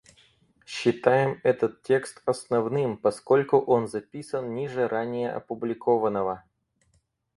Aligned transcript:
Считаем 0.65 1.39
этот 1.43 1.83
текст 1.83 2.23
основным, 2.25 2.97
поскольку 2.97 3.59
он 3.59 3.87
записан 3.87 4.55
ниже 4.55 4.87
ранее 4.87 5.31
опубликованного. 5.31 6.43